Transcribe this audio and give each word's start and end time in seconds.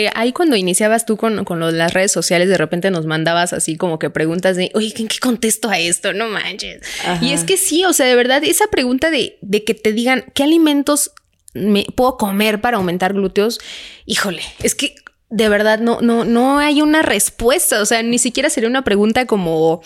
eh, 0.05 0.11
ahí 0.13 0.31
cuando 0.31 0.55
iniciabas 0.55 1.05
tú 1.05 1.17
con, 1.17 1.43
las 1.77 1.93
redes 1.93 2.11
sociales, 2.11 2.49
de 2.49 2.57
repente 2.57 2.91
nos 2.91 3.05
mandabas 3.05 3.51
así 3.51 3.77
como 3.77 3.97
que 3.97 4.09
preguntas 4.09 4.55
de, 4.55 4.69
oye, 4.75 4.93
¿en 4.97 5.07
qué 5.07 5.17
contesto 5.19 5.69
a 5.69 5.79
esto? 5.79 6.13
No 6.13 6.27
manches. 6.27 6.81
Y 7.21 7.31
es 7.31 7.43
que 7.43 7.57
sí, 7.57 7.83
o 7.85 7.93
sea, 7.93 8.05
de 8.05 8.15
verdad, 8.15 8.43
esa 8.43 8.67
pregunta 8.67 9.09
de, 9.09 9.37
de 9.41 9.63
que 9.63 9.73
te 9.73 9.91
digan 9.91 10.25
qué 10.35 10.43
alimentos 10.43 11.11
me 11.53 11.87
puedo 11.95 12.17
comer 12.17 12.61
para 12.61 12.77
aumentar 12.77 13.13
glúteos, 13.13 13.59
híjole, 14.05 14.43
es 14.61 14.75
que 14.75 14.95
de 15.29 15.49
verdad 15.49 15.79
no, 15.79 16.01
no, 16.01 16.25
no 16.25 16.59
hay 16.59 16.81
una 16.81 17.01
respuesta. 17.01 17.81
O 17.81 17.85
sea, 17.85 18.03
ni 18.03 18.19
siquiera 18.19 18.49
sería 18.49 18.69
una 18.69 18.83
pregunta 18.83 19.25
como 19.25 19.81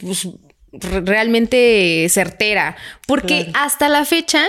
pues, 0.00 0.28
realmente 0.80 2.08
certera, 2.10 2.76
porque 3.06 3.50
hasta 3.54 3.88
la 3.88 4.04
fecha 4.04 4.44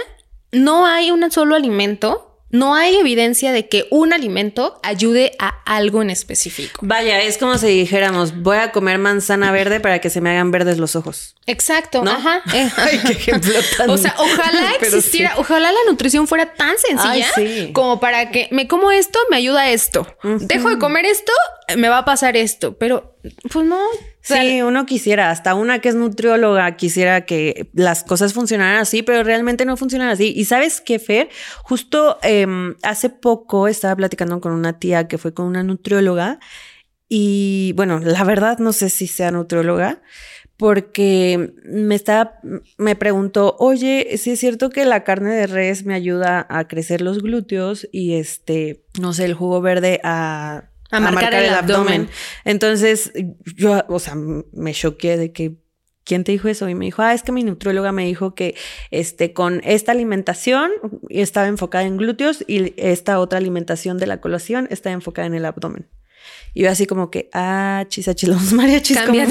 no 0.51 0.87
hay 0.87 1.11
un 1.11 1.29
solo 1.29 1.55
alimento 1.55 2.24
no 2.49 2.75
hay 2.75 2.95
evidencia 2.95 3.51
de 3.51 3.67
que 3.67 3.87
un 3.89 4.13
alimento 4.13 4.79
ayude 4.83 5.33
a 5.39 5.61
algo 5.65 6.01
en 6.01 6.09
específico. 6.09 6.79
Vaya, 6.83 7.21
es 7.21 7.37
como 7.37 7.57
si 7.57 7.67
dijéramos, 7.67 8.41
voy 8.41 8.57
a 8.57 8.71
comer 8.71 8.97
manzana 8.97 9.51
verde 9.51 9.79
para 9.79 9.99
que 9.99 10.09
se 10.09 10.21
me 10.21 10.29
hagan 10.29 10.51
verdes 10.51 10.77
los 10.77 10.95
ojos. 10.95 11.35
Exacto, 11.47 12.03
ajá. 12.05 12.41
Ay, 12.45 13.01
qué 13.05 13.11
ejemplo 13.13 13.53
tan... 13.77 13.89
O 13.89 13.97
sea, 13.97 14.15
ojalá 14.17 14.71
existiera, 14.81 15.33
ojalá 15.37 15.71
la 15.71 15.79
nutrición 15.87 16.27
fuera 16.27 16.53
tan 16.53 16.75
sencilla 16.77 17.27
como 17.73 17.99
para 17.99 18.31
que 18.31 18.47
me 18.51 18.67
como 18.67 18.91
esto, 18.91 19.19
me 19.29 19.37
ayuda 19.37 19.69
esto. 19.69 20.07
Dejo 20.23 20.69
de 20.69 20.77
comer 20.77 21.05
esto, 21.05 21.33
me 21.77 21.89
va 21.89 21.99
a 21.99 22.05
pasar 22.05 22.37
esto. 22.37 22.77
Pero, 22.77 23.17
pues 23.51 23.65
no, 23.65 23.79
Sí, 24.25 24.63
uno 24.63 24.87
quisiera, 24.87 25.29
hasta 25.29 25.53
una 25.53 25.79
que 25.79 25.89
es 25.89 25.95
nutrióloga 25.95 26.75
quisiera 26.77 27.25
que 27.25 27.69
las 27.73 28.03
cosas 28.03 28.33
funcionaran 28.33 28.79
así, 28.79 29.03
pero 29.03 29.23
realmente 29.23 29.65
no 29.65 29.77
funcionan 29.77 30.09
así. 30.09 30.33
Y 30.35 30.45
sabes 30.45 30.81
qué, 30.81 30.97
Fer, 30.97 31.29
justo 31.61 32.17
em, 32.23 32.73
hace 32.81 33.11
poco 33.11 33.67
estaba 33.67 33.95
platicando 33.95 34.41
con 34.41 34.51
una 34.51 34.79
tía 34.79 35.07
que 35.07 35.19
fue 35.19 35.35
con 35.35 35.45
una 35.45 35.61
nutrióloga 35.61 36.39
y 37.07 37.73
bueno, 37.75 37.99
la 37.99 38.23
verdad 38.23 38.57
no 38.57 38.73
sé 38.73 38.89
si 38.89 39.05
sea 39.05 39.29
nutrióloga 39.29 40.01
porque 40.57 41.53
me 41.63 41.93
estaba, 41.93 42.39
me 42.79 42.95
preguntó, 42.95 43.55
oye, 43.59 44.17
si 44.17 44.31
es 44.31 44.39
cierto 44.39 44.71
que 44.71 44.85
la 44.85 45.03
carne 45.03 45.35
de 45.35 45.45
res 45.45 45.85
me 45.85 45.93
ayuda 45.93 46.47
a 46.49 46.67
crecer 46.67 47.01
los 47.01 47.21
glúteos 47.21 47.87
y 47.91 48.15
este, 48.15 48.85
no 48.99 49.13
sé, 49.13 49.25
el 49.25 49.35
jugo 49.35 49.61
verde 49.61 49.99
a 50.03 50.71
a 50.95 50.99
marcar, 50.99 51.33
el, 51.33 51.53
abdomen. 51.53 52.09
Entonces, 52.43 53.11
yo, 53.55 53.83
o 53.87 53.99
sea, 53.99 54.15
me 54.15 54.73
choqué 54.73 55.17
de 55.17 55.31
que 55.31 55.57
¿quién 56.05 56.23
te 56.23 56.31
dijo 56.31 56.47
eso? 56.47 56.69
Y 56.69 56.75
me 56.75 56.85
dijo, 56.85 57.01
ah, 57.01 57.13
es 57.13 57.23
que 57.23 57.33
mi 57.33 57.43
nutrióloga 57.43 57.91
me 57.91 58.05
dijo 58.05 58.35
que 58.35 58.55
este, 58.91 59.33
con 59.33 59.61
esta 59.65 59.91
alimentación 59.91 60.71
estaba 61.09 61.47
enfocada 61.47 61.83
en 61.85 61.97
glúteos 61.97 62.45
y 62.47 62.73
esta 62.77 63.19
otra 63.19 63.39
alimentación 63.39 63.97
de 63.97 64.07
la 64.07 64.21
colación 64.21 64.67
está 64.71 64.91
enfocada 64.91 65.27
en 65.27 65.33
el 65.33 65.45
abdomen. 65.45 65.89
Y 66.53 66.63
yo 66.63 66.71
así 66.71 66.85
como 66.85 67.11
que, 67.11 67.29
ah, 67.33 67.83
chisachis, 67.89 68.29
los 68.29 68.53
mariachis. 68.53 68.97
Cambia, 68.97 69.27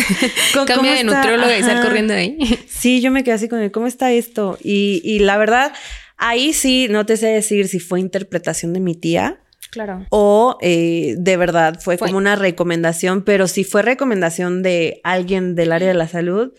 cambia 0.66 0.94
de 0.94 1.04
nutrióloga 1.04 1.56
y 1.56 1.62
sal 1.62 1.82
corriendo 1.82 2.12
ahí. 2.12 2.38
Sí, 2.68 3.00
yo 3.00 3.10
me 3.10 3.24
quedé 3.24 3.34
así 3.34 3.48
con, 3.48 3.66
¿cómo 3.70 3.86
está 3.86 4.12
esto? 4.12 4.58
Y, 4.62 5.00
y 5.04 5.20
la 5.20 5.38
verdad, 5.38 5.72
ahí 6.18 6.52
sí, 6.52 6.88
no 6.90 7.06
te 7.06 7.16
sé 7.16 7.28
decir 7.28 7.68
si 7.68 7.78
fue 7.78 8.00
interpretación 8.00 8.74
de 8.74 8.80
mi 8.80 8.94
tía 8.94 9.40
Claro. 9.74 10.06
O 10.10 10.56
eh, 10.60 11.16
de 11.18 11.36
verdad 11.36 11.80
fue, 11.80 11.98
como 11.98 12.16
una 12.16 12.36
recomendación, 12.36 13.22
pero 13.22 13.48
si 13.48 13.64
fue 13.64 13.82
recomendación 13.82 14.62
de 14.62 15.00
alguien 15.02 15.56
del 15.56 15.72
área 15.72 15.88
de 15.88 15.94
la 15.94 16.06
salud, 16.06 16.52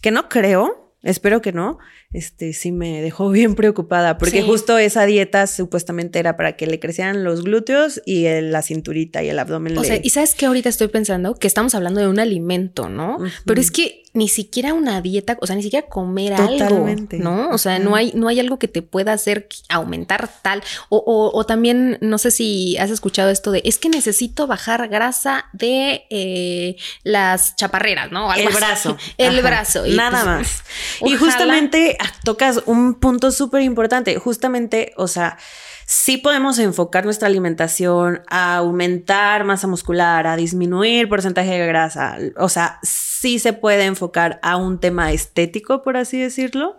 que 0.00 0.10
no 0.10 0.30
creo, 0.30 0.94
espero 1.02 1.42
que 1.42 1.52
no, 1.52 1.78
este 2.12 2.52
sí 2.52 2.72
me 2.72 3.00
dejó 3.00 3.30
bien 3.30 3.54
preocupada 3.54 4.18
porque 4.18 4.42
justo 4.42 4.78
esa 4.78 5.06
dieta 5.06 5.46
supuestamente 5.46 6.18
era 6.18 6.36
para 6.36 6.56
que 6.56 6.66
le 6.66 6.78
crecieran 6.78 7.24
los 7.24 7.42
glúteos 7.42 8.02
y 8.04 8.26
la 8.42 8.62
cinturita 8.62 9.22
y 9.22 9.28
el 9.28 9.38
abdomen. 9.38 9.76
O 9.78 9.84
sea, 9.84 9.98
y 10.02 10.10
sabes 10.10 10.34
que 10.34 10.46
ahorita 10.46 10.68
estoy 10.68 10.88
pensando 10.88 11.34
que 11.34 11.46
estamos 11.46 11.74
hablando 11.74 12.00
de 12.00 12.08
un 12.08 12.18
alimento, 12.18 12.88
¿no? 12.88 13.18
Pero 13.44 13.60
es 13.60 13.70
que 13.70 14.02
ni 14.14 14.28
siquiera 14.28 14.74
una 14.74 15.00
dieta, 15.00 15.38
o 15.40 15.46
sea, 15.46 15.56
ni 15.56 15.62
siquiera 15.62 15.88
comer 15.88 16.36
Totalmente. 16.36 17.16
algo, 17.16 17.30
¿no? 17.30 17.48
O 17.50 17.58
sea, 17.58 17.78
no 17.78 17.96
hay, 17.96 18.12
no 18.14 18.28
hay 18.28 18.40
algo 18.40 18.58
que 18.58 18.68
te 18.68 18.82
pueda 18.82 19.14
hacer 19.14 19.48
aumentar 19.70 20.28
tal. 20.42 20.62
O, 20.90 21.30
o, 21.32 21.46
también, 21.46 21.96
no 22.02 22.18
sé 22.18 22.30
si 22.30 22.76
has 22.76 22.90
escuchado 22.90 23.30
esto 23.30 23.50
de, 23.52 23.62
es 23.64 23.78
que 23.78 23.88
necesito 23.88 24.46
bajar 24.46 24.88
grasa 24.88 25.46
de 25.54 26.04
eh, 26.10 26.76
las 27.04 27.56
chaparreras, 27.56 28.12
¿no? 28.12 28.32
el 28.34 28.48
brazo. 28.48 28.98
El 29.18 29.40
brazo. 29.40 29.86
Y 29.86 29.94
Nada 29.94 30.10
pues, 30.10 30.24
más. 30.24 30.64
Y 31.10 31.16
justamente 31.16 31.96
tocas 32.24 32.62
un 32.66 32.94
punto 32.94 33.30
súper 33.32 33.62
importante. 33.62 34.18
Justamente, 34.18 34.92
o 34.96 35.08
sea, 35.08 35.38
sí 35.86 36.16
podemos 36.16 36.58
enfocar 36.58 37.04
nuestra 37.04 37.28
alimentación 37.28 38.22
a 38.28 38.56
aumentar 38.56 39.44
masa 39.44 39.66
muscular, 39.66 40.26
a 40.26 40.36
disminuir 40.36 41.08
porcentaje 41.08 41.50
de 41.50 41.66
grasa. 41.66 42.16
O 42.36 42.48
sea, 42.48 42.78
sí 42.82 43.38
se 43.38 43.52
puede 43.52 43.84
enfocar 43.84 44.38
a 44.42 44.56
un 44.56 44.78
tema 44.80 45.12
estético, 45.12 45.82
por 45.82 45.96
así 45.96 46.18
decirlo. 46.20 46.78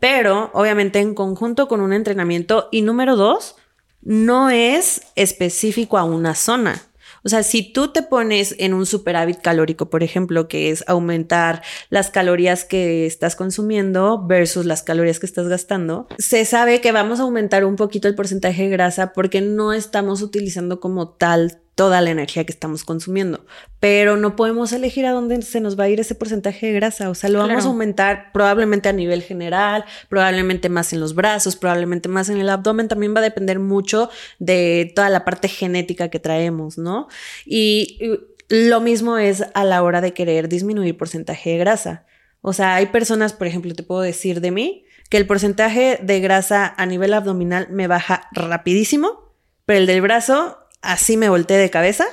pero 0.00 0.50
obviamente 0.52 0.98
en 0.98 1.14
conjunto 1.14 1.68
con 1.68 1.80
un 1.80 1.92
entrenamiento. 1.92 2.68
Y 2.72 2.82
número 2.82 3.14
dos, 3.14 3.54
no 4.00 4.50
es 4.50 5.02
específico 5.14 5.96
a 5.96 6.02
una 6.02 6.34
zona. 6.34 6.82
O 7.24 7.28
sea, 7.28 7.42
si 7.42 7.72
tú 7.72 7.92
te 7.92 8.02
pones 8.02 8.54
en 8.58 8.74
un 8.74 8.86
superávit 8.86 9.40
calórico, 9.40 9.90
por 9.90 10.02
ejemplo, 10.02 10.48
que 10.48 10.70
es 10.70 10.84
aumentar 10.86 11.62
las 11.88 12.10
calorías 12.10 12.64
que 12.64 13.06
estás 13.06 13.36
consumiendo 13.36 14.26
versus 14.26 14.66
las 14.66 14.82
calorías 14.82 15.20
que 15.20 15.26
estás 15.26 15.48
gastando, 15.48 16.06
se 16.18 16.44
sabe 16.44 16.80
que 16.80 16.92
vamos 16.92 17.20
a 17.20 17.22
aumentar 17.22 17.64
un 17.64 17.76
poquito 17.76 18.08
el 18.08 18.14
porcentaje 18.14 18.64
de 18.64 18.70
grasa 18.70 19.12
porque 19.12 19.40
no 19.40 19.72
estamos 19.72 20.22
utilizando 20.22 20.80
como 20.80 21.10
tal 21.10 21.61
toda 21.74 22.02
la 22.02 22.10
energía 22.10 22.44
que 22.44 22.52
estamos 22.52 22.84
consumiendo, 22.84 23.46
pero 23.80 24.16
no 24.16 24.36
podemos 24.36 24.72
elegir 24.72 25.06
a 25.06 25.12
dónde 25.12 25.40
se 25.42 25.60
nos 25.60 25.78
va 25.78 25.84
a 25.84 25.88
ir 25.88 26.00
ese 26.00 26.14
porcentaje 26.14 26.66
de 26.66 26.72
grasa, 26.74 27.08
o 27.08 27.14
sea, 27.14 27.30
lo 27.30 27.38
vamos 27.38 27.64
a 27.64 27.68
aumentar 27.68 28.30
probablemente 28.32 28.90
a 28.90 28.92
nivel 28.92 29.22
general, 29.22 29.84
probablemente 30.10 30.68
más 30.68 30.92
en 30.92 31.00
los 31.00 31.14
brazos, 31.14 31.56
probablemente 31.56 32.08
más 32.10 32.28
en 32.28 32.38
el 32.38 32.50
abdomen, 32.50 32.88
también 32.88 33.14
va 33.14 33.20
a 33.20 33.22
depender 33.22 33.58
mucho 33.58 34.10
de 34.38 34.92
toda 34.94 35.08
la 35.08 35.24
parte 35.24 35.48
genética 35.48 36.08
que 36.08 36.18
traemos, 36.18 36.76
¿no? 36.76 37.08
Y 37.46 37.98
lo 38.48 38.80
mismo 38.80 39.16
es 39.16 39.44
a 39.54 39.64
la 39.64 39.82
hora 39.82 40.02
de 40.02 40.12
querer 40.12 40.48
disminuir 40.48 40.98
porcentaje 40.98 41.50
de 41.50 41.58
grasa. 41.58 42.04
O 42.42 42.52
sea, 42.52 42.74
hay 42.74 42.86
personas, 42.86 43.32
por 43.32 43.46
ejemplo, 43.46 43.74
te 43.74 43.82
puedo 43.82 44.02
decir 44.02 44.42
de 44.42 44.50
mí, 44.50 44.84
que 45.08 45.16
el 45.16 45.26
porcentaje 45.26 45.98
de 46.02 46.20
grasa 46.20 46.74
a 46.76 46.86
nivel 46.86 47.14
abdominal 47.14 47.68
me 47.70 47.86
baja 47.86 48.28
rapidísimo, 48.32 49.34
pero 49.64 49.78
el 49.78 49.86
del 49.86 50.02
brazo 50.02 50.58
así 50.82 51.16
me 51.16 51.28
volteé 51.28 51.56
de 51.56 51.70
cabeza, 51.70 52.06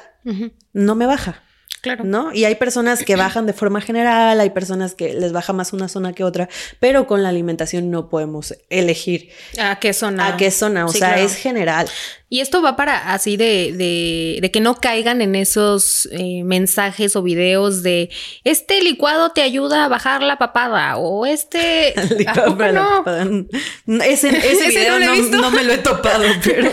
no 0.74 0.96
me 0.96 1.06
baja. 1.06 1.44
Claro. 1.82 2.04
¿No? 2.04 2.34
Y 2.34 2.44
hay 2.44 2.56
personas 2.56 3.04
que 3.04 3.16
bajan 3.16 3.46
de 3.46 3.54
forma 3.54 3.80
general, 3.80 4.38
hay 4.42 4.50
personas 4.50 4.96
que 4.96 5.14
les 5.14 5.32
baja 5.32 5.54
más 5.54 5.72
una 5.72 5.88
zona 5.88 6.12
que 6.12 6.26
otra, 6.26 6.50
pero 6.82 7.08
con 7.08 7.24
la 7.24 7.30
alimentación 7.30 7.90
no 7.90 8.10
podemos 8.10 8.54
elegir. 8.70 9.32
¿A 9.58 9.80
qué 9.80 9.94
zona? 9.94 10.28
¿A 10.28 10.38
qué 10.38 10.52
zona? 10.52 10.86
O 10.86 10.90
sea, 10.90 11.20
es 11.20 11.36
general. 11.36 11.88
Y 12.32 12.42
esto 12.42 12.62
va 12.62 12.76
para 12.76 13.12
así 13.12 13.38
de, 13.38 13.74
de, 13.76 14.38
de 14.40 14.52
que 14.52 14.60
no 14.60 14.76
caigan 14.76 15.24
en 15.24 15.34
esos 15.34 16.08
eh, 16.12 16.44
mensajes 16.44 17.16
o 17.16 17.24
videos 17.24 17.82
de 17.82 18.12
este 18.44 18.84
licuado 18.84 19.32
te 19.32 19.42
ayuda 19.42 19.86
a 19.86 19.88
bajar 19.88 20.22
la 20.22 20.38
papada 20.38 20.98
o 20.98 21.26
este... 21.26 21.96
no? 22.74 23.04
Ese, 24.04 24.30
ese, 24.30 24.70
video 24.70 25.00
no, 25.32 25.50
me 25.50 25.64
lo 25.64 25.74
he 25.74 25.80
topado, 25.80 26.24
pero... 26.44 26.72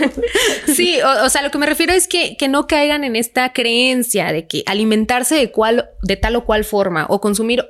sí, 0.67 0.99
o, 1.01 1.29
sea, 1.31 1.41
lo 1.41 1.51
que 1.51 1.59
me 1.59 1.67
refiero 1.67 1.93
es 1.93 2.07
que, 2.07 2.37
que 2.37 2.49
no 2.49 2.67
caigan 2.67 3.05
en 3.05 3.17
esta 3.17 3.55
creencia 3.55 4.33
de 4.33 4.47
que 4.47 4.63
alimentarse 4.67 5.37
de, 5.37 5.51
cual, 5.51 5.89
de 6.03 6.17
tal 6.17 6.37
o 6.37 6.45
cual 6.45 6.65
forma 6.65 7.07
o 7.09 7.21
consumir 7.21 7.65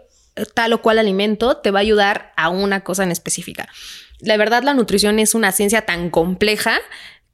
tal 0.54 0.72
o 0.72 0.82
cual 0.82 0.98
alimento 0.98 1.58
te 1.58 1.70
va 1.70 1.78
a 1.78 1.82
ayudar 1.82 2.32
a 2.36 2.48
una 2.48 2.82
cosa 2.82 3.04
en 3.04 3.12
específica. 3.12 3.68
La 4.20 4.36
verdad, 4.36 4.62
la 4.62 4.74
nutrición 4.74 5.18
es 5.18 5.34
una 5.34 5.52
ciencia 5.52 5.82
tan 5.82 6.10
compleja 6.10 6.80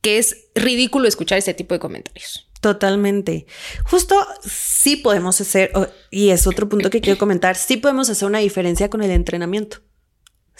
que 0.02 0.18
es 0.18 0.48
ridículo 0.54 1.08
escuchar 1.08 1.38
ese 1.38 1.54
tipo 1.54 1.74
de 1.74 1.80
comentarios. 1.80 2.48
Totalmente. 2.60 3.46
Justo 3.84 4.14
sí 4.44 4.96
podemos 4.96 5.40
hacer, 5.40 5.72
y 6.10 6.30
es 6.30 6.46
otro 6.46 6.68
punto 6.68 6.90
que 6.90 7.00
quiero 7.00 7.18
comentar, 7.18 7.56
sí 7.56 7.76
podemos 7.76 8.10
hacer 8.10 8.28
una 8.28 8.38
diferencia 8.38 8.90
con 8.90 9.02
el 9.02 9.10
entrenamiento. 9.10 9.78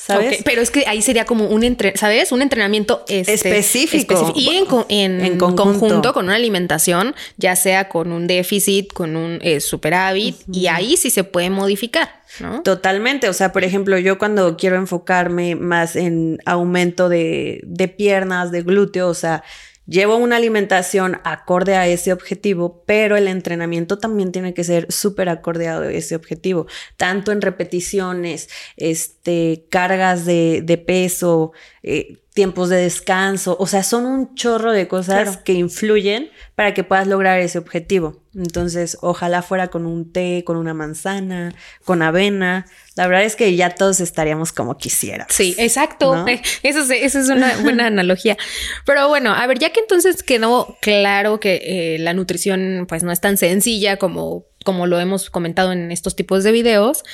¿Sabes? 0.05 0.43
pero 0.45 0.61
es 0.61 0.71
que 0.71 0.85
ahí 0.87 1.01
sería 1.01 1.25
como 1.25 1.47
un, 1.47 1.63
entre, 1.63 1.97
¿sabes? 1.97 2.33
Un 2.33 2.43
entrenamiento 2.43 3.05
este, 3.09 3.35
específico. 3.35 4.33
Y 4.35 4.65
en, 4.89 5.39
conjunto. 5.39 6.13
con 6.13 6.25
una 6.25 6.35
alimentación, 6.35 7.15
ya 7.37 7.55
sea 7.55 7.89
con 7.89 8.11
un 8.11 8.27
déficit, 8.27 8.93
con 8.93 9.15
un 9.15 9.39
eh, 9.43 9.61
superávit, 9.61 10.37
y 10.53 10.67
ahí 10.67 10.97
sí 10.97 11.11
se 11.11 11.23
puede 11.23 11.51
modificar. 11.51 12.21
¿no? 12.41 12.63
Totalmente. 12.63 13.29
O 13.29 13.33
sea, 13.33 13.53
por 13.53 13.63
ejemplo, 13.63 13.97
yo 13.99 14.19
cuando 14.19 14.57
quiero 14.57 14.77
enfocarme 14.77 15.55
más 15.55 15.95
en 15.95 16.39
aumento 16.47 17.09
de, 17.09 17.61
de 17.65 17.89
piernas, 17.89 18.51
de 18.51 18.63
glúteos, 18.63 19.11
o 19.11 19.21
sea, 19.21 19.45
Llevo 19.93 20.17
una 20.17 20.37
alimentación 20.37 21.21
acorde 21.23 21.77
a 21.77 21.87
ese 21.87 22.15
objetivo, 22.15 22.83
pero 22.87 23.19
el 23.19 23.29
entrenamiento 23.29 23.99
también 23.99 24.33
tiene 24.33 24.55
que 24.55 24.65
ser 24.65 24.91
súper 24.91 25.29
acorde 25.29 25.69
a 25.69 25.85
ese 25.91 26.17
objetivo, 26.17 26.67
tanto 26.97 27.31
en 27.31 27.43
repeticiones, 27.43 28.49
este, 28.79 29.67
cargas 29.69 30.25
de, 30.25 30.63
de 30.65 30.79
peso, 30.79 31.53
eh, 31.83 32.22
tiempos 32.35 32.71
de 32.71 32.77
descanso, 32.77 33.57
o 33.61 33.67
sea, 33.67 33.83
son 33.83 34.07
un 34.07 34.35
chorro 34.35 34.73
de 34.73 34.89
cosas 34.89 35.37
que 35.37 35.53
influyen 35.53 36.31
para 36.55 36.73
que 36.73 36.83
puedas 36.83 37.07
lograr 37.07 37.39
ese 37.41 37.59
objetivo. 37.59 38.23
Entonces, 38.35 38.97
ojalá 39.03 39.43
fuera 39.43 39.69
con 39.69 39.85
un 39.85 40.11
té, 40.11 40.43
con 40.47 40.57
una 40.57 40.73
manzana, 40.73 41.55
con 41.85 42.01
avena. 42.01 42.65
La 42.95 43.07
verdad 43.07 43.25
es 43.25 43.37
que 43.37 43.55
ya 43.55 43.69
todos 43.69 44.01
estaríamos 44.01 44.53
como 44.53 44.79
quisiéramos. 44.79 45.35
Sí, 45.35 45.55
exacto. 45.59 46.25
Eso, 46.63 46.81
es, 46.91 47.15
es 47.15 47.29
una 47.29 47.59
buena 47.59 47.89
analogía. 47.89 48.39
Pero 48.87 49.09
bueno, 49.09 49.35
a 49.35 49.47
ver, 49.47 49.59
ya 49.59 49.71
que 49.71 49.81
entonces 49.81 50.23
quedó 50.23 50.79
claro 50.81 51.39
que 51.41 51.61
eh, 51.63 51.99
la 51.99 52.15
nutrición 52.15 52.87
pues 52.89 53.03
no 53.03 53.13
es 53.13 53.21
tan 53.21 53.37
sencilla 53.37 53.99
como 53.99 54.47
como 54.65 54.87
lo 54.87 54.99
hemos 55.01 55.31
comentado 55.31 55.73
en 55.73 55.91
estos 55.93 56.17
tipos 56.17 56.45
de 56.45 56.53
videos. 56.53 57.05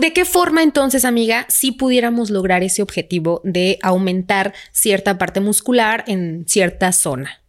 ¿De 0.00 0.12
qué 0.12 0.24
forma 0.24 0.62
entonces, 0.62 1.04
amiga, 1.04 1.46
si 1.48 1.72
pudiéramos 1.72 2.30
lograr 2.30 2.62
ese 2.62 2.82
objetivo 2.82 3.40
de 3.44 3.78
aumentar 3.82 4.54
cierta 4.72 5.18
parte 5.18 5.40
muscular 5.40 6.04
en 6.06 6.44
cierta 6.46 6.92
zona? 6.92 7.40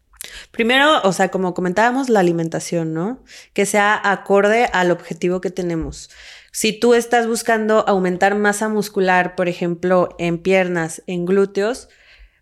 Primero, 0.52 1.02
o 1.04 1.14
sea, 1.14 1.30
como 1.30 1.54
comentábamos, 1.54 2.10
la 2.10 2.20
alimentación, 2.20 2.94
¿no? 2.94 3.24
Que 3.54 3.66
sea 3.66 4.00
acorde 4.04 4.70
al 4.74 4.92
objetivo 4.92 5.42
que 5.42 5.50
tenemos. 5.50 6.10
Si 6.52 6.72
tú 6.72 6.94
estás 6.94 7.28
buscando 7.28 7.88
aumentar 7.88 8.36
masa 8.36 8.70
muscular, 8.70 9.36
por 9.36 9.50
ejemplo, 9.50 10.16
en 10.18 10.38
piernas, 10.38 11.04
en 11.06 11.26
glúteos, 11.26 11.90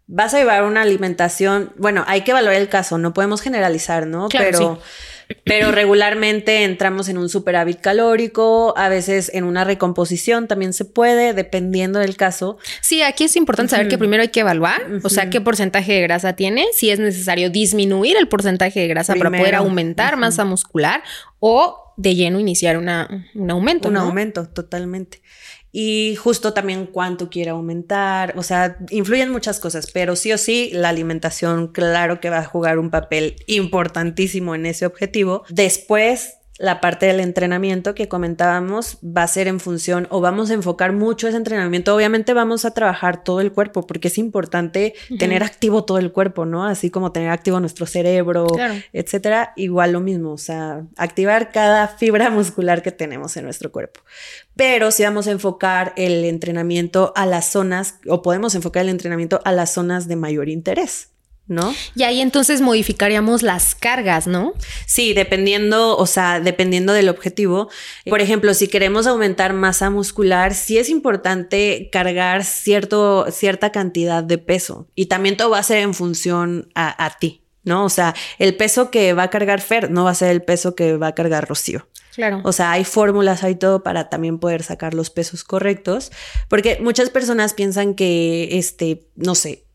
vas 0.07 0.33
a 0.33 0.37
llevar 0.37 0.63
una 0.63 0.81
alimentación, 0.81 1.73
bueno, 1.77 2.03
hay 2.07 2.21
que 2.21 2.33
valorar 2.33 2.61
el 2.61 2.69
caso, 2.69 2.97
no 2.97 3.13
podemos 3.13 3.41
generalizar, 3.41 4.05
¿no? 4.05 4.29
Pero 4.29 4.79
pero 5.43 5.71
regularmente 5.71 6.63
entramos 6.63 7.09
en 7.09 7.17
un 7.17 7.29
superávit 7.29 7.79
calórico, 7.81 8.73
a 8.77 8.89
veces 8.89 9.31
en 9.33 9.43
una 9.43 9.63
recomposición 9.63 10.47
también 10.47 10.73
se 10.73 10.85
puede, 10.85 11.33
dependiendo 11.33 11.99
del 11.99 12.15
caso. 12.15 12.57
Sí, 12.81 13.01
aquí 13.01 13.25
es 13.25 13.35
importante 13.35 13.71
saber 13.71 13.87
que 13.87 13.97
primero 13.97 14.21
hay 14.21 14.29
que 14.29 14.41
evaluar, 14.41 14.81
o 15.03 15.09
sea, 15.09 15.29
qué 15.29 15.41
porcentaje 15.41 15.93
de 15.93 16.01
grasa 16.01 16.33
tiene, 16.33 16.65
si 16.73 16.89
es 16.89 16.99
necesario 16.99 17.49
disminuir 17.49 18.17
el 18.17 18.27
porcentaje 18.27 18.79
de 18.79 18.87
grasa 18.87 19.15
para 19.15 19.31
poder 19.31 19.55
aumentar 19.55 20.17
masa 20.17 20.45
muscular 20.45 21.03
o 21.39 21.93
de 21.97 22.15
lleno 22.15 22.39
iniciar 22.39 22.77
una, 22.77 23.29
un 23.35 23.51
aumento. 23.51 23.89
Un 23.89 23.97
aumento, 23.97 24.47
totalmente 24.47 25.21
y 25.75 26.15
justo 26.15 26.53
también 26.53 26.85
cuánto 26.85 27.31
quiere 27.31 27.49
aumentar, 27.49 28.35
o 28.37 28.43
sea, 28.43 28.77
influyen 28.91 29.31
muchas 29.31 29.59
cosas, 29.59 29.89
pero 29.91 30.15
sí 30.15 30.31
o 30.31 30.37
sí 30.37 30.69
la 30.71 30.89
alimentación 30.89 31.67
claro 31.67 32.21
que 32.21 32.29
va 32.29 32.37
a 32.37 32.45
jugar 32.45 32.77
un 32.77 32.91
papel 32.91 33.37
importantísimo 33.47 34.53
en 34.53 34.67
ese 34.67 34.85
objetivo. 34.85 35.43
Después 35.49 36.35
la 36.63 36.79
parte 36.79 37.07
del 37.07 37.19
entrenamiento 37.19 37.93
que 37.93 38.07
comentábamos 38.07 38.97
va 39.03 39.23
a 39.23 39.27
ser 39.27 39.49
en 39.49 39.59
función 39.59 40.07
o 40.09 40.21
vamos 40.21 40.49
a 40.49 40.53
enfocar 40.53 40.93
mucho 40.93 41.27
ese 41.27 41.35
entrenamiento. 41.35 41.93
Obviamente 41.93 42.33
vamos 42.33 42.63
a 42.63 42.71
trabajar 42.71 43.21
todo 43.21 43.41
el 43.41 43.51
cuerpo 43.51 43.85
porque 43.85 44.07
es 44.07 44.17
importante 44.17 44.93
tener 45.19 45.43
activo 45.43 45.83
todo 45.83 45.97
el 45.97 46.13
cuerpo, 46.13 46.45
¿no? 46.45 46.65
Así 46.65 46.89
como 46.89 47.11
tener 47.11 47.31
activo 47.31 47.59
nuestro 47.59 47.85
cerebro, 47.85 48.47
etcétera. 48.93 49.51
Igual 49.57 49.91
lo 49.91 49.99
mismo, 49.99 50.31
o 50.31 50.37
sea, 50.37 50.85
activar 50.95 51.51
cada 51.51 51.89
fibra 51.89 52.29
muscular 52.29 52.81
que 52.81 52.93
tenemos 52.93 53.35
en 53.35 53.43
nuestro 53.43 53.69
cuerpo. 53.69 53.99
Pero 54.55 54.91
si 54.91 55.03
vamos 55.03 55.27
a 55.27 55.31
enfocar 55.31 55.91
el 55.97 56.23
entrenamiento 56.23 57.11
a 57.17 57.25
las 57.25 57.51
zonas 57.51 57.95
o 58.07 58.21
podemos 58.21 58.55
enfocar 58.55 58.83
el 58.83 58.89
entrenamiento 58.89 59.41
a 59.43 59.51
las 59.51 59.73
zonas 59.73 60.07
de 60.07 60.15
mayor 60.15 60.47
interés. 60.47 61.12
¿No? 61.47 61.73
Y 61.95 62.03
ahí 62.03 62.21
entonces 62.21 62.61
modificaríamos 62.61 63.43
las 63.43 63.75
cargas, 63.75 64.27
¿no? 64.27 64.53
Sí, 64.85 65.13
dependiendo, 65.13 65.97
o 65.97 66.05
sea, 66.05 66.39
dependiendo 66.39 66.93
del 66.93 67.09
objetivo. 67.09 67.69
Por 68.09 68.21
ejemplo, 68.21 68.53
si 68.53 68.67
queremos 68.67 69.07
aumentar 69.07 69.53
masa 69.53 69.89
muscular, 69.89 70.53
sí 70.53 70.77
es 70.77 70.89
importante 70.89 71.89
cargar 71.91 72.43
cierto, 72.45 73.27
cierta 73.31 73.71
cantidad 73.71 74.23
de 74.23 74.37
peso 74.37 74.87
y 74.95 75.07
también 75.07 75.35
todo 75.35 75.49
va 75.49 75.59
a 75.59 75.63
ser 75.63 75.79
en 75.79 75.93
función 75.93 76.69
a, 76.75 77.05
a 77.05 77.17
ti, 77.17 77.43
¿no? 77.63 77.83
O 77.83 77.89
sea, 77.89 78.15
el 78.39 78.55
peso 78.55 78.89
que 78.89 79.13
va 79.13 79.23
a 79.23 79.29
cargar 79.29 79.59
Fer 79.59 79.91
no 79.91 80.05
va 80.05 80.11
a 80.11 80.15
ser 80.15 80.31
el 80.31 80.43
peso 80.43 80.75
que 80.75 80.97
va 80.97 81.07
a 81.07 81.15
cargar 81.15 81.47
Rocío. 81.47 81.87
Claro. 82.15 82.41
O 82.43 82.51
sea, 82.51 82.71
hay 82.71 82.85
fórmulas, 82.85 83.43
hay 83.43 83.55
todo 83.55 83.81
para 83.81 84.09
también 84.09 84.37
poder 84.37 84.61
sacar 84.61 84.93
los 84.93 85.09
pesos 85.09 85.43
correctos, 85.43 86.11
porque 86.47 86.77
muchas 86.79 87.09
personas 87.09 87.53
piensan 87.53 87.95
que, 87.95 88.59
este, 88.59 89.07
no 89.15 89.33
sé, 89.33 89.65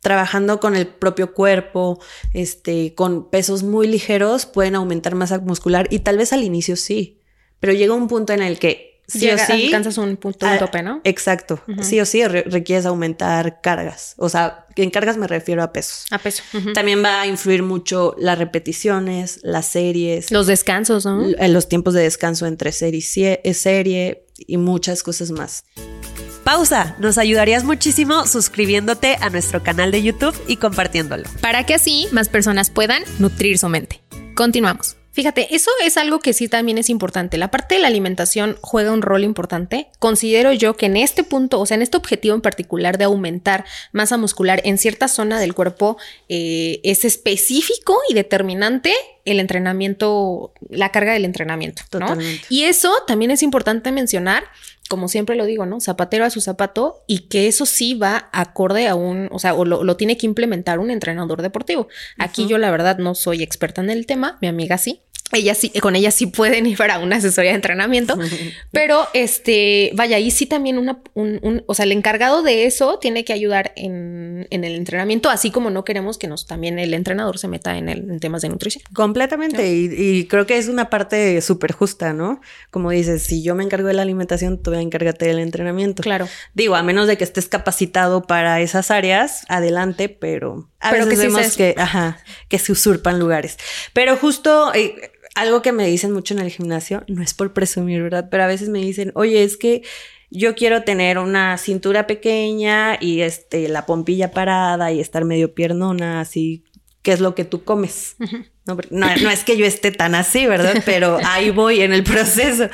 trabajando 0.00 0.60
con 0.60 0.76
el 0.76 0.86
propio 0.86 1.34
cuerpo, 1.34 2.00
este, 2.32 2.94
con 2.94 3.30
pesos 3.30 3.62
muy 3.62 3.86
ligeros, 3.86 4.46
pueden 4.46 4.74
aumentar 4.74 5.14
masa 5.14 5.38
muscular 5.38 5.88
y 5.90 6.00
tal 6.00 6.18
vez 6.18 6.32
al 6.32 6.42
inicio 6.42 6.76
sí, 6.76 7.20
pero 7.58 7.72
llega 7.72 7.94
un 7.94 8.08
punto 8.08 8.32
en 8.32 8.42
el 8.42 8.58
que 8.58 9.02
sí 9.06 9.28
o 9.28 9.36
sí 9.36 9.66
alcanzas 9.66 9.98
un 9.98 10.16
punto 10.16 10.46
un 10.46 10.58
tope, 10.58 10.82
¿no? 10.82 11.00
Exacto, 11.04 11.60
sí 11.82 12.00
o 12.00 12.06
sí 12.06 12.26
requieres 12.26 12.86
aumentar 12.86 13.60
cargas, 13.60 14.14
o 14.18 14.28
sea, 14.28 14.66
en 14.76 14.90
cargas 14.90 15.16
me 15.16 15.26
refiero 15.26 15.62
a 15.62 15.72
pesos. 15.72 16.06
A 16.10 16.18
peso. 16.18 16.42
También 16.74 17.04
va 17.04 17.22
a 17.22 17.26
influir 17.26 17.62
mucho 17.62 18.14
las 18.18 18.38
repeticiones, 18.38 19.40
las 19.42 19.66
series, 19.66 20.30
los 20.30 20.46
descansos, 20.46 21.04
¿no? 21.04 21.26
Los 21.48 21.68
tiempos 21.68 21.94
de 21.94 22.02
descanso 22.02 22.46
entre 22.46 22.72
serie 22.72 23.00
y 23.44 23.54
serie 23.54 24.26
y 24.38 24.56
muchas 24.56 25.02
cosas 25.02 25.30
más. 25.30 25.64
Pausa, 26.44 26.96
nos 26.98 27.18
ayudarías 27.18 27.64
muchísimo 27.64 28.26
suscribiéndote 28.26 29.16
a 29.20 29.30
nuestro 29.30 29.62
canal 29.62 29.90
de 29.90 30.02
YouTube 30.02 30.34
y 30.48 30.56
compartiéndolo. 30.56 31.24
Para 31.40 31.64
que 31.66 31.74
así 31.74 32.08
más 32.12 32.28
personas 32.28 32.70
puedan 32.70 33.02
nutrir 33.18 33.58
su 33.58 33.68
mente. 33.68 34.00
Continuamos. 34.34 34.96
Fíjate, 35.12 35.54
eso 35.54 35.70
es 35.84 35.96
algo 35.96 36.20
que 36.20 36.32
sí 36.32 36.48
también 36.48 36.78
es 36.78 36.88
importante. 36.88 37.36
La 37.36 37.50
parte 37.50 37.74
de 37.74 37.80
la 37.80 37.88
alimentación 37.88 38.56
juega 38.60 38.92
un 38.92 39.02
rol 39.02 39.24
importante. 39.24 39.88
Considero 39.98 40.52
yo 40.52 40.76
que 40.76 40.86
en 40.86 40.96
este 40.96 41.24
punto, 41.24 41.58
o 41.58 41.66
sea, 41.66 41.74
en 41.74 41.82
este 41.82 41.96
objetivo 41.96 42.34
en 42.36 42.40
particular 42.40 42.96
de 42.96 43.04
aumentar 43.04 43.64
masa 43.92 44.16
muscular 44.16 44.62
en 44.64 44.78
cierta 44.78 45.08
zona 45.08 45.40
del 45.40 45.52
cuerpo, 45.52 45.98
eh, 46.28 46.80
es 46.84 47.04
específico 47.04 47.98
y 48.08 48.14
determinante 48.14 48.94
el 49.24 49.40
entrenamiento, 49.40 50.52
la 50.68 50.92
carga 50.92 51.12
del 51.12 51.24
entrenamiento. 51.24 51.82
Y 52.48 52.62
eso 52.62 52.92
también 53.06 53.32
es 53.32 53.42
importante 53.42 53.90
mencionar 53.92 54.44
como 54.90 55.06
siempre 55.06 55.36
lo 55.36 55.46
digo, 55.46 55.66
¿no? 55.66 55.80
Zapatero 55.80 56.24
a 56.24 56.30
su 56.30 56.40
zapato 56.40 57.04
y 57.06 57.28
que 57.28 57.46
eso 57.46 57.64
sí 57.64 57.94
va 57.94 58.28
acorde 58.32 58.88
a 58.88 58.96
un, 58.96 59.28
o 59.30 59.38
sea, 59.38 59.54
o 59.54 59.64
lo, 59.64 59.96
tiene 59.96 60.16
que 60.16 60.26
implementar 60.26 60.80
un 60.80 60.90
entrenador 60.90 61.42
deportivo. 61.42 61.86
Aquí 62.18 62.48
yo 62.48 62.58
la 62.58 62.72
verdad 62.72 62.98
no 62.98 63.14
soy 63.14 63.44
experta 63.44 63.80
en 63.80 63.88
el 63.88 64.04
tema, 64.04 64.36
mi 64.40 64.48
amiga 64.48 64.78
sí, 64.78 65.02
ella 65.32 65.54
sí, 65.54 65.70
con 65.80 65.96
ella 65.96 66.10
sí 66.10 66.26
pueden 66.26 66.66
ir 66.66 66.76
para 66.76 66.98
una 66.98 67.16
asesoría 67.16 67.50
de 67.50 67.56
entrenamiento, 67.56 68.18
pero 68.72 69.06
este, 69.14 69.92
vaya, 69.94 70.16
ahí 70.16 70.30
sí 70.30 70.46
también 70.46 70.78
una, 70.78 71.00
un, 71.14 71.62
o 71.66 71.74
sea, 71.74 71.84
el 71.84 71.92
encargado 71.92 72.42
de 72.42 72.66
eso 72.66 72.98
tiene 72.98 73.24
que 73.24 73.32
ayudar 73.32 73.72
en, 73.76 74.48
el 74.50 74.64
entrenamiento, 74.64 75.30
así 75.30 75.50
como 75.50 75.70
no 75.70 75.84
queremos 75.84 76.18
que 76.18 76.26
nos 76.26 76.46
también 76.46 76.78
el 76.78 76.94
entrenador 76.94 77.38
se 77.38 77.48
meta 77.48 77.76
en, 77.76 77.88
el, 77.88 78.20
temas 78.20 78.42
de 78.42 78.48
nutrición. 78.48 78.82
Completamente, 78.92 79.72
y, 79.72 80.26
creo 80.26 80.46
que 80.46 80.58
es 80.58 80.68
una 80.68 80.90
parte 80.90 81.40
súper 81.40 81.72
justa, 81.72 82.12
¿no? 82.12 82.40
Como 82.70 82.90
dices, 82.90 83.22
si 83.22 83.42
yo 83.42 83.54
me 83.54 83.64
encargo 83.64 83.88
de 83.88 83.94
la 83.94 84.02
alimentación, 84.02 84.60
tú 84.62 84.72
encárgate 84.74 85.26
del 85.26 85.38
entrenamiento. 85.38 86.02
Claro. 86.02 86.28
Digo, 86.54 86.74
a 86.74 86.82
menos 86.82 87.06
de 87.06 87.16
que 87.16 87.24
estés 87.24 87.48
capacitado 87.48 88.22
para 88.22 88.60
esas 88.60 88.90
áreas, 88.90 89.44
adelante, 89.48 90.08
pero 90.08 90.68
a 90.80 90.92
veces 90.92 91.08
que 91.08 91.16
vemos 91.16 91.56
que, 91.56 91.74
ajá, 91.76 92.18
que 92.48 92.58
se 92.58 92.72
usurpan 92.72 93.18
lugares. 93.18 93.58
Pero 93.92 94.16
justo... 94.16 94.72
Eh, 94.74 95.12
algo 95.34 95.62
que 95.62 95.72
me 95.72 95.86
dicen 95.86 96.12
mucho 96.12 96.34
en 96.34 96.40
el 96.40 96.50
gimnasio, 96.50 97.04
no 97.08 97.22
es 97.22 97.34
por 97.34 97.52
presumir, 97.52 98.02
¿verdad? 98.02 98.28
Pero 98.30 98.44
a 98.44 98.48
veces 98.48 98.68
me 98.68 98.80
dicen, 98.80 99.12
oye, 99.14 99.42
es 99.42 99.56
que 99.56 99.82
yo 100.30 100.54
quiero 100.54 100.84
tener 100.84 101.18
una 101.18 101.58
cintura 101.58 102.06
pequeña 102.06 102.96
y 103.00 103.20
este, 103.22 103.68
la 103.68 103.86
pompilla 103.86 104.30
parada 104.30 104.92
y 104.92 105.00
estar 105.00 105.24
medio 105.24 105.54
piernona, 105.54 106.20
así, 106.20 106.64
¿qué 107.02 107.12
es 107.12 107.20
lo 107.20 107.34
que 107.34 107.44
tú 107.44 107.64
comes? 107.64 108.16
No, 108.66 108.76
no, 108.90 109.30
es 109.30 109.42
que 109.42 109.56
yo 109.56 109.64
esté 109.64 109.90
tan 109.90 110.14
así, 110.14 110.46
¿verdad? 110.46 110.82
Pero 110.84 111.18
ahí 111.24 111.50
voy 111.50 111.80
en 111.80 111.92
el 111.92 112.04
proceso. 112.04 112.68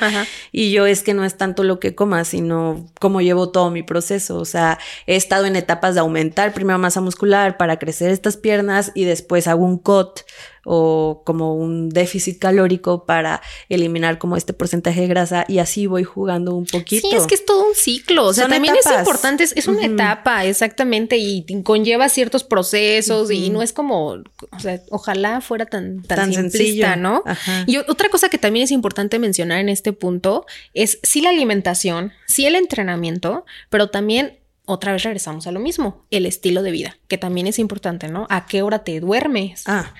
Y 0.51 0.71
yo 0.71 0.85
es 0.85 1.01
que 1.01 1.13
no 1.13 1.23
es 1.23 1.37
tanto 1.37 1.63
lo 1.63 1.79
que 1.79 1.95
coma, 1.95 2.25
sino 2.25 2.85
cómo 2.99 3.21
llevo 3.21 3.49
todo 3.49 3.71
mi 3.71 3.83
proceso. 3.83 4.37
O 4.37 4.45
sea, 4.45 4.79
he 5.05 5.15
estado 5.15 5.45
en 5.45 5.55
etapas 5.55 5.95
de 5.95 6.01
aumentar 6.01 6.53
primero 6.53 6.77
masa 6.77 7.01
muscular 7.01 7.57
para 7.57 7.79
crecer 7.79 8.11
estas 8.11 8.37
piernas 8.37 8.91
y 8.95 9.05
después 9.05 9.47
hago 9.47 9.63
un 9.63 9.77
cut 9.77 10.21
o 10.69 11.21
como 11.25 11.55
un 11.55 11.87
déficit 11.87 12.39
calórico 12.39 13.05
para 13.05 13.41
eliminar 13.69 14.17
como 14.17 14.35
este 14.35 14.51
porcentaje 14.51 14.99
de 14.99 15.07
grasa 15.07 15.45
y 15.47 15.59
así 15.59 15.87
voy 15.87 16.03
jugando 16.03 16.53
un 16.53 16.65
poquito. 16.65 17.09
Sí, 17.09 17.15
es 17.15 17.25
que 17.25 17.35
es 17.35 17.45
todo 17.45 17.65
un 17.65 17.73
ciclo, 17.73 18.25
o 18.25 18.33
sea, 18.33 18.49
también 18.49 18.75
es 18.75 18.85
importante, 18.85 19.45
es, 19.45 19.67
una 19.67 19.85
etapa, 19.85 20.43
exactamente, 20.43 21.15
y 21.17 21.45
conlleva 21.63 22.09
ciertos 22.09 22.43
procesos 22.43 23.31
y 23.31 23.49
no 23.49 23.61
es 23.61 23.71
como, 23.71 24.07
o 24.09 24.59
sea, 24.59 24.81
ojalá 24.89 25.39
fuera 25.39 25.65
tan, 25.65 25.76
tan, 26.07 26.33
sencillo, 26.33 26.95
¿no? 26.95 27.23
Y 27.65 27.77
otra 27.77 28.09
cosa 28.09 28.29
que 28.29 28.37
también 28.37 28.63
es 28.63 28.71
importante 28.71 29.19
mencionar 29.19 29.59
en 29.59 29.69
este 29.69 29.93
punto 29.93 30.45
es 30.73 30.99
sí 31.03 31.21
la 31.21 31.29
alimentación, 31.29 32.11
sí 32.27 32.45
el 32.45 32.55
entrenamiento, 32.55 33.45
pero 33.69 33.89
también 33.89 34.39
otra 34.65 34.91
vez 34.91 35.03
regresamos 35.03 35.47
a 35.47 35.51
lo 35.51 35.59
mismo, 35.59 36.05
el 36.11 36.25
estilo 36.25 36.61
de 36.61 36.71
vida, 36.71 36.97
que 37.07 37.17
también 37.17 37.47
es 37.47 37.57
importante, 37.57 38.09
¿no? 38.09 38.27
¿A 38.29 38.45
qué 38.45 38.61
hora 38.61 38.83
te 38.83 38.99
duermes? 38.99 39.63
Ah, 39.65 39.93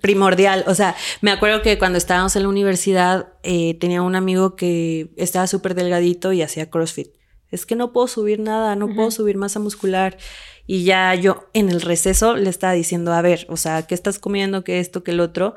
primordial. 0.00 0.64
O 0.66 0.74
sea, 0.74 0.94
me 1.20 1.30
acuerdo 1.30 1.62
que 1.62 1.78
cuando 1.78 1.98
estábamos 1.98 2.34
en 2.36 2.44
la 2.44 2.48
universidad 2.48 3.28
eh, 3.42 3.74
tenía 3.74 4.02
un 4.02 4.14
amigo 4.14 4.56
que 4.56 5.10
estaba 5.16 5.46
súper 5.46 5.74
delgadito 5.74 6.32
y 6.32 6.42
hacía 6.42 6.70
CrossFit. 6.70 7.17
Es 7.50 7.66
que 7.66 7.76
no 7.76 7.92
puedo 7.92 8.06
subir 8.08 8.40
nada, 8.40 8.76
no 8.76 8.94
puedo 8.94 9.10
subir 9.10 9.36
masa 9.36 9.58
muscular. 9.58 10.18
Y 10.66 10.84
ya 10.84 11.14
yo 11.14 11.48
en 11.54 11.70
el 11.70 11.80
receso 11.80 12.36
le 12.36 12.50
estaba 12.50 12.74
diciendo, 12.74 13.12
a 13.12 13.22
ver, 13.22 13.46
o 13.48 13.56
sea, 13.56 13.86
¿qué 13.86 13.94
estás 13.94 14.18
comiendo? 14.18 14.64
¿Qué 14.64 14.80
esto? 14.80 15.02
¿Qué 15.02 15.12
el 15.12 15.20
otro? 15.20 15.54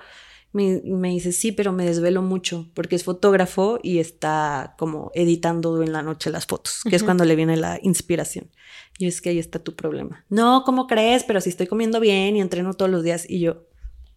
Me, 0.54 0.82
me, 0.84 1.10
dice, 1.10 1.32
sí, 1.32 1.52
pero 1.54 1.72
me 1.72 1.86
desvelo 1.86 2.22
mucho 2.22 2.70
porque 2.74 2.96
es 2.98 3.06
fotógrafo 3.06 3.80
y 3.82 4.00
está 4.00 4.76
como 4.78 5.12
editando 5.14 5.82
en 5.82 5.94
la 5.94 6.02
noche 6.02 6.30
las 6.30 6.46
fotos, 6.46 6.82
que 6.90 6.96
es 6.98 7.04
cuando 7.04 7.24
le 7.24 7.38
viene 7.38 7.56
la 7.56 7.80
inspiración. 7.82 8.50
Y 8.98 9.08
es 9.08 9.22
que 9.22 9.30
ahí 9.30 9.40
está 9.40 9.60
tu 9.60 9.76
problema. 9.76 10.26
No, 10.30 10.64
¿cómo 10.66 10.88
crees? 10.88 11.24
Pero 11.24 11.40
si 11.40 11.50
estoy 11.50 11.68
comiendo 11.68 12.02
bien 12.02 12.36
y 12.36 12.42
entreno 12.42 12.74
todos 12.74 12.92
los 12.92 13.04
días 13.04 13.30
y 13.30 13.40
yo, 13.40 13.64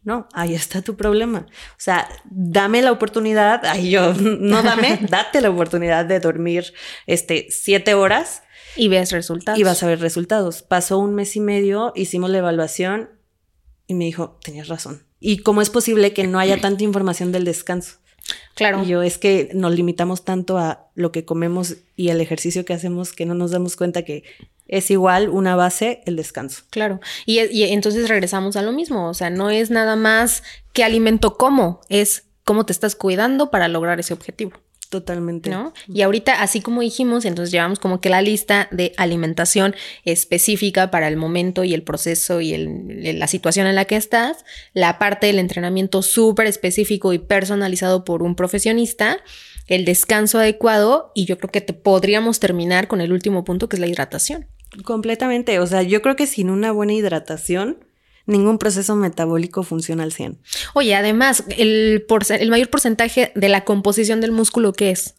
no, 0.05 0.29
ahí 0.35 0.55
está 0.55 0.83
tu 0.83 0.97
problema. 0.97 1.47
O 1.49 1.79
sea, 1.79 2.09
dame 2.31 2.83
la 2.83 2.93
oportunidad, 2.93 3.65
ahí 3.65 3.91
yo, 3.91 4.13
no 4.15 4.63
dame, 4.63 4.99
date 5.09 5.41
la 5.41 5.51
oportunidad 5.51 6.05
de 6.05 6.21
dormir 6.21 6.75
este, 7.07 7.47
siete 7.51 7.95
horas. 7.95 8.43
Y 8.77 8.89
ves 8.89 9.13
resultados. 9.13 9.59
Y 9.59 9.63
vas 9.63 9.83
a 9.83 9.87
ver 9.87 10.01
resultados. 10.01 10.63
Pasó 10.63 10.99
un 10.99 11.15
mes 11.15 11.37
y 11.37 11.41
medio, 11.41 11.93
hicimos 11.95 12.29
la 12.31 12.39
evaluación 12.39 13.11
y 13.87 13.95
me 13.95 14.05
dijo, 14.05 14.39
tenías 14.43 14.69
razón. 14.69 15.05
¿Y 15.21 15.39
cómo 15.39 15.63
es 15.63 15.71
posible 15.71 16.13
que 16.13 16.27
no 16.27 16.39
haya 16.39 16.61
tanta 16.61 16.85
información 16.85 17.33
del 17.33 17.45
descanso? 17.45 17.99
Claro. 18.55 18.83
Y 18.83 18.89
yo 18.89 19.03
es 19.03 19.17
que 19.17 19.51
nos 19.55 19.75
limitamos 19.75 20.25
tanto 20.25 20.59
a 20.59 20.91
lo 20.95 21.13
que 21.13 21.25
comemos 21.25 21.77
y 21.97 22.09
el 22.09 22.21
ejercicio 22.21 22.65
que 22.65 22.75
hacemos 22.75 23.13
que 23.13 23.27
no 23.27 23.35
nos 23.35 23.51
damos 23.51 23.77
cuenta 23.77 24.03
que 24.03 24.25
es 24.67 24.91
igual 24.91 25.29
una 25.29 25.57
base 25.57 26.03
el 26.07 26.17
descanso. 26.17 26.65
Claro. 26.71 27.01
Y, 27.27 27.39
entonces 27.65 28.09
regresamos 28.09 28.57
a 28.57 28.63
lo 28.63 28.73
mismo. 28.73 29.09
O 29.09 29.15
sea, 29.15 29.31
no 29.31 29.51
es 29.51 29.71
nada 29.71 29.97
más 29.97 30.43
qué 30.73 30.85
alimento 30.85 31.37
como, 31.37 31.81
es 31.89 32.25
cómo 32.45 32.67
te 32.67 32.73
estás 32.73 32.95
cuidando 32.95 33.51
para 33.51 33.69
lograr 33.69 34.01
ese 34.01 34.15
objetivo. 34.15 34.53
Totalmente. 34.91 35.51
¿No? 35.51 35.73
Y 35.89 36.03
ahorita, 36.03 36.41
así 36.41 36.61
como 36.61 36.81
dijimos, 36.81 37.25
entonces 37.25 37.51
llevamos 37.51 37.81
como 37.81 38.01
que 38.01 38.11
la 38.11 38.23
lista 38.23 38.69
de 38.71 38.93
alimentación 38.97 39.75
específica 40.05 40.91
para 40.93 41.09
el 41.09 41.17
momento 41.17 41.65
y 41.65 41.75
el 41.75 41.83
proceso 41.83 42.41
y 42.41 42.57
la 42.57 43.27
situación 43.27 43.67
en 43.67 43.75
la 43.75 43.87
que 43.87 43.97
estás, 43.97 44.45
la 44.73 44.99
parte 45.01 45.27
del 45.27 45.41
entrenamiento 45.41 46.03
súper 46.03 46.47
específico 46.47 47.13
y 47.13 47.19
personalizado 47.19 48.05
por 48.05 48.23
un 48.23 48.37
profesionista, 48.37 49.19
el 49.67 49.85
descanso 49.85 50.39
adecuado 50.39 51.11
y 51.15 51.25
yo 51.25 51.39
creo 51.39 51.51
que 51.51 51.61
te 51.61 51.73
podríamos 51.73 52.39
terminar 52.39 52.87
con 52.87 53.01
el 53.01 53.13
último 53.13 53.43
punto 53.43 53.69
que 53.69 53.77
es 53.77 53.81
la 53.81 53.89
hidratación. 53.89 54.47
Completamente. 54.83 55.59
O 55.61 55.67
sea, 55.67 55.83
yo 55.83 56.03
creo 56.03 56.17
que 56.17 56.27
sin 56.27 56.51
una 56.51 56.73
buena 56.73 56.93
hidratación, 56.93 57.85
ningún 58.27 58.59
proceso 58.59 58.97
metabólico 58.97 59.63
funciona 59.63 60.03
al 60.03 60.13
100. 60.13 60.41
Oye, 60.75 60.95
además, 60.95 61.45
el, 61.57 62.07
el 62.39 62.51
mayor 62.51 62.71
porcentaje 62.71 63.33
de 63.35 63.49
la 63.49 63.65
composición 63.65 64.21
del 64.21 64.33
músculo, 64.33 64.73
¿qué 64.73 64.91
es? 64.91 65.15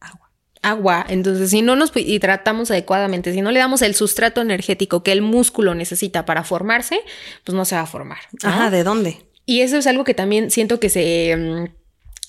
Agua. 0.00 0.30
Agua. 0.62 1.06
Entonces, 1.08 1.50
si 1.50 1.62
no 1.62 1.76
nos 1.76 1.92
hidratamos 1.96 2.70
adecuadamente, 2.70 3.32
si 3.32 3.40
no 3.40 3.50
le 3.50 3.58
damos 3.58 3.82
el 3.82 3.94
sustrato 3.94 4.40
energético 4.40 5.02
que 5.02 5.12
el 5.12 5.22
músculo 5.22 5.74
necesita 5.74 6.24
para 6.26 6.44
formarse, 6.44 7.00
pues 7.44 7.54
no 7.54 7.64
se 7.64 7.76
va 7.76 7.82
a 7.82 7.86
formar. 7.86 8.18
Ajá, 8.42 8.70
¿de 8.70 8.84
dónde? 8.84 9.26
Y 9.46 9.62
eso 9.62 9.78
es 9.78 9.86
algo 9.86 10.04
que 10.04 10.14
también 10.14 10.50
siento 10.50 10.78
que 10.78 10.90
se 10.90 11.36
mm, 11.36 11.79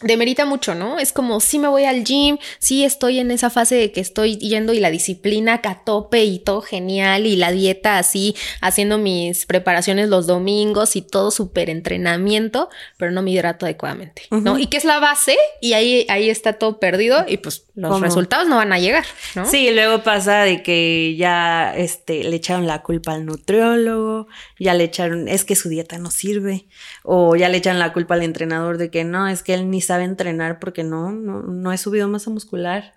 demerita 0.02 0.46
mucho, 0.46 0.76
¿no? 0.76 1.00
Es 1.00 1.14
como 1.14 1.40
si 1.40 1.60
me 1.60 1.68
voy 1.68 1.86
al 1.86 2.04
gym, 2.04 2.38
sí 2.60 2.84
estoy 2.84 3.20
en 3.20 3.32
esa 3.32 3.50
fase 3.50 3.76
de 3.76 3.92
que 3.92 4.02
estoy 4.02 4.38
yendo 4.38 4.74
y 4.74 4.80
la 4.80 4.92
disciplina 4.92 5.62
a 5.64 5.84
tope 5.84 6.24
y 6.24 6.40
todo 6.40 6.62
genial 6.62 7.26
y 7.26 7.36
la 7.36 7.52
dieta 7.52 7.98
así, 7.98 8.36
haciendo 8.62 8.98
mis 8.98 9.46
preparaciones 9.46 10.10
los 10.10 10.28
domingos 10.28 10.96
y 10.96 11.02
todo 11.02 11.32
súper 11.32 11.70
entrenamiento, 11.70 12.70
pero 12.98 13.12
no 13.12 13.22
me 13.22 13.32
hidrato 13.32 13.66
adecuadamente, 13.66 14.24
¿no? 14.32 14.60
Y 14.60 14.68
que 14.68 14.78
es 14.78 14.86
la 14.86 15.00
base 15.00 15.38
y 15.62 15.74
ahí, 15.74 16.06
ahí 16.10 16.30
está 16.30 16.54
todo 16.54 16.80
perdido 16.80 17.26
y 17.28 17.38
pues 17.38 17.66
los 17.90 18.02
resultados 18.02 18.48
no 18.48 18.58
van 18.58 18.74
a 18.74 18.80
llegar, 18.80 19.06
¿no? 19.36 19.46
Sí, 19.46 19.72
luego 19.72 20.04
pasa 20.04 20.42
de 20.42 20.64
que 20.64 21.16
ya 21.18 21.76
este, 21.76 22.24
le 22.24 22.36
echaron 22.36 22.68
la 22.68 22.82
culpa 22.82 23.14
al 23.14 23.26
nutriólogo, 23.26 24.28
ya 24.60 24.74
le 24.74 24.84
echaron, 24.84 25.28
es 25.28 25.46
que 25.46 25.56
su 25.56 25.70
dieta 25.70 25.98
no 25.98 26.12
sirve, 26.12 26.68
o 27.04 27.36
ya 27.36 27.50
le 27.50 27.58
echan 27.58 27.80
la 27.80 27.94
culpa 27.94 28.16
al 28.16 28.24
entrenador 28.24 28.78
de 28.78 28.90
que 28.90 29.04
no, 29.04 29.28
es 29.28 29.44
que 29.44 29.54
él 29.54 29.70
ni 29.70 29.82
sabe 29.82 30.04
entrenar 30.04 30.60
porque 30.60 30.84
no, 30.84 31.12
no, 31.12 31.42
no 31.42 31.72
he 31.72 31.78
subido 31.78 32.08
masa 32.08 32.30
muscular. 32.30 32.94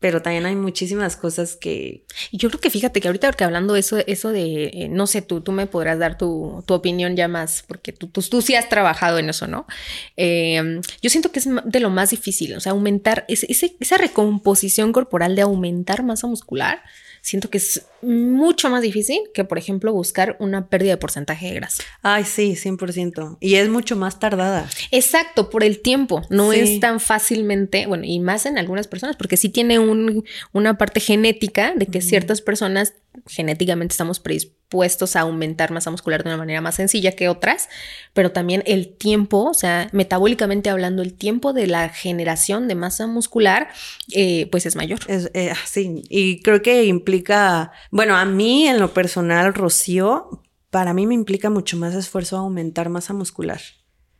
Pero 0.00 0.22
también 0.22 0.46
hay 0.46 0.54
muchísimas 0.54 1.16
cosas 1.16 1.56
que... 1.56 2.04
Yo 2.32 2.48
creo 2.48 2.60
que 2.60 2.70
fíjate 2.70 3.00
que 3.00 3.08
ahorita 3.08 3.32
que 3.32 3.44
hablando 3.44 3.74
eso, 3.76 3.98
eso 4.06 4.30
de, 4.30 4.70
eh, 4.72 4.88
no 4.88 5.06
sé, 5.06 5.22
tú, 5.22 5.40
tú 5.40 5.52
me 5.52 5.66
podrás 5.66 5.98
dar 5.98 6.16
tu, 6.16 6.62
tu 6.66 6.74
opinión 6.74 7.16
ya 7.16 7.28
más, 7.28 7.64
porque 7.66 7.92
tú, 7.92 8.06
tú, 8.08 8.22
tú, 8.22 8.42
sí 8.42 8.54
has 8.54 8.68
trabajado 8.68 9.18
en 9.18 9.28
eso, 9.28 9.46
¿no? 9.46 9.66
Em, 10.16 10.80
yo 11.02 11.10
siento 11.10 11.32
que 11.32 11.40
es 11.40 11.48
de 11.64 11.80
lo 11.80 11.90
más 11.90 12.10
difícil, 12.10 12.54
o 12.54 12.60
sea, 12.60 12.72
aumentar 12.72 13.24
esa 13.28 13.96
recomposición 13.96 14.92
corporal 14.92 15.34
de 15.34 15.42
aumentar 15.42 16.02
masa 16.02 16.26
muscular 16.26 16.82
siento 17.20 17.50
que 17.50 17.58
es 17.58 17.86
mucho 18.02 18.70
más 18.70 18.82
difícil 18.82 19.18
que, 19.34 19.44
por 19.44 19.58
ejemplo, 19.58 19.92
buscar 19.92 20.36
una 20.38 20.68
pérdida 20.68 20.92
de 20.92 20.96
porcentaje 20.98 21.46
de 21.46 21.54
grasa. 21.54 21.82
Ay, 22.02 22.24
sí, 22.24 22.54
100%. 22.54 23.38
Y 23.40 23.56
es 23.56 23.68
mucho 23.68 23.96
más 23.96 24.18
tardada. 24.18 24.68
Exacto, 24.90 25.50
por 25.50 25.64
el 25.64 25.80
tiempo. 25.80 26.22
No 26.30 26.52
es 26.52 26.80
tan 26.80 27.00
fácilmente, 27.00 27.86
bueno, 27.86 28.04
y 28.04 28.20
más 28.20 28.46
en 28.46 28.58
algunas 28.58 28.86
personas, 28.86 29.16
porque 29.16 29.36
sí 29.36 29.48
tiene 29.48 29.78
un, 29.78 30.24
una 30.52 30.78
parte 30.78 31.00
genética 31.00 31.72
de 31.74 31.86
que 31.86 32.00
ciertas 32.00 32.40
personas 32.40 32.94
genéticamente 33.26 33.92
estamos 33.92 34.20
predispuestos 34.20 35.16
a 35.16 35.20
aumentar 35.20 35.70
masa 35.70 35.90
muscular 35.90 36.22
de 36.22 36.30
una 36.30 36.36
manera 36.36 36.60
más 36.60 36.76
sencilla 36.76 37.12
que 37.12 37.28
otras, 37.28 37.68
pero 38.12 38.32
también 38.32 38.62
el 38.66 38.96
tiempo, 38.96 39.44
o 39.44 39.54
sea, 39.54 39.88
metabólicamente 39.92 40.70
hablando, 40.70 41.02
el 41.02 41.14
tiempo 41.14 41.52
de 41.52 41.66
la 41.66 41.88
generación 41.88 42.68
de 42.68 42.74
masa 42.74 43.06
muscular, 43.06 43.68
eh, 44.12 44.48
pues 44.50 44.66
es 44.66 44.76
mayor. 44.76 45.00
Eh, 45.08 45.52
sí, 45.64 46.02
y 46.08 46.40
creo 46.42 46.62
que 46.62 46.84
implica 46.84 47.72
bueno, 47.90 48.16
a 48.16 48.24
mí 48.24 48.66
en 48.66 48.78
lo 48.78 48.92
personal, 48.92 49.54
Rocío, 49.54 50.42
para 50.70 50.92
mí 50.92 51.06
me 51.06 51.14
implica 51.14 51.50
mucho 51.50 51.76
más 51.76 51.94
esfuerzo 51.94 52.36
aumentar 52.36 52.88
masa 52.88 53.14
muscular. 53.14 53.60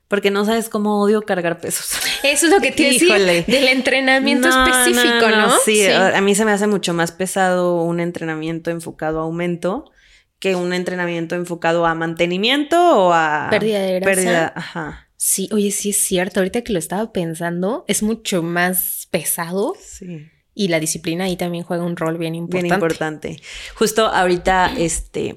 Porque 0.08 0.30
no 0.30 0.44
sabes 0.44 0.68
cómo 0.68 1.02
odio 1.02 1.22
cargar 1.22 1.60
pesos. 1.60 1.90
Eso 2.22 2.46
es 2.46 2.52
lo 2.52 2.60
que 2.60 2.72
te 2.72 2.84
decía 2.84 3.18
del 3.18 3.68
entrenamiento 3.68 4.48
específico, 4.48 5.28
no, 5.28 5.50
Sí, 5.64 5.86
a 5.86 6.20
mí 6.20 6.34
se 6.34 6.44
me 6.44 6.52
hace 6.52 6.66
mucho 6.66 6.94
más 6.94 7.12
pesado 7.12 7.82
un 7.82 8.00
entrenamiento 8.00 8.70
enfocado 8.70 9.20
a 9.20 9.22
aumento 9.22 9.90
que 10.38 10.54
un 10.54 10.72
entrenamiento 10.72 11.34
enfocado 11.34 11.84
a 11.84 11.94
mantenimiento 11.94 12.78
o 12.96 13.12
a 13.12 13.48
pérdida 13.50 13.80
de 13.80 14.00
grasa. 14.00 14.04
Pérdida, 14.04 14.52
ajá. 14.54 15.08
Sí, 15.16 15.48
oye, 15.52 15.72
sí 15.72 15.90
es 15.90 15.96
cierto. 15.96 16.40
Ahorita 16.40 16.62
que 16.62 16.72
lo 16.72 16.78
estaba 16.78 17.12
pensando, 17.12 17.84
es 17.88 18.02
mucho 18.04 18.42
más 18.42 19.08
pesado. 19.10 19.74
Sí 19.80 20.30
y 20.58 20.66
la 20.66 20.80
disciplina 20.80 21.24
ahí 21.24 21.36
también 21.36 21.62
juega 21.62 21.84
un 21.84 21.96
rol 21.96 22.18
bien 22.18 22.34
importante. 22.34 22.64
Bien 22.64 22.74
importante. 22.74 23.36
Justo 23.76 24.06
ahorita, 24.06 24.72
este, 24.76 25.36